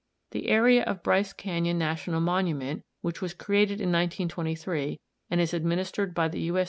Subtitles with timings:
[0.31, 6.15] The area of Bryce Canyon National Monument, which was created in 1923 and is administered
[6.15, 6.57] by the _U.
[6.57, 6.59] S.